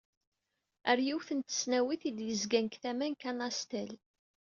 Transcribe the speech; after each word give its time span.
Ɣer 0.87 0.99
yiwet 1.05 1.29
n 1.37 1.39
tesnawit 1.41 2.01
i 2.09 2.11
d-yezgan 2.17 2.65
deg 2.67 2.73
tama 2.81 3.07
n 3.11 3.13
Kanastel. 3.21 3.91